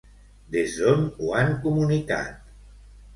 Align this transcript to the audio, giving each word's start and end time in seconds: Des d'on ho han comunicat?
Des 0.53 0.77
d'on 0.77 1.03
ho 1.25 1.29
han 1.41 1.53
comunicat? 1.65 2.49